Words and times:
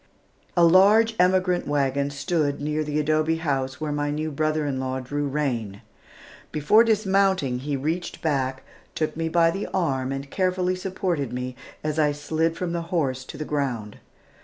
A 0.57 0.63
large 0.65 1.15
emigrant 1.19 1.67
wagon 1.67 2.09
stood 2.09 2.59
near 2.59 2.83
the 2.83 2.99
adobe 2.99 3.35
house 3.35 3.79
where 3.79 3.91
my 3.91 4.09
new 4.09 4.31
brother 4.31 4.65
in 4.65 4.79
law 4.79 4.99
drew 4.99 5.27
rein. 5.27 5.83
Before 6.51 6.83
dismounting, 6.83 7.59
he 7.59 7.75
reached 7.77 8.19
back, 8.19 8.63
took 8.95 9.15
me 9.15 9.29
by 9.29 9.51
the 9.51 9.67
arm 9.67 10.11
and 10.11 10.31
carefully 10.31 10.75
supported 10.75 11.31
me 11.31 11.55
as 11.83 11.99
I 11.99 12.13
slid 12.13 12.57
from 12.57 12.73
the 12.73 12.81
horse 12.89 13.23
to 13.25 13.37
the 13.37 13.45
ground. 13.45 13.99